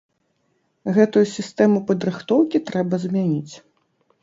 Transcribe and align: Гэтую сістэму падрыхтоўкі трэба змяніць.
Гэтую 0.95 1.23
сістэму 1.35 1.83
падрыхтоўкі 1.91 2.65
трэба 2.73 3.03
змяніць. 3.07 3.53